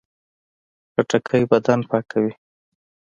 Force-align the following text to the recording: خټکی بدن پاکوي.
خټکی 0.93 1.43
بدن 1.51 1.79
پاکوي. 1.89 2.33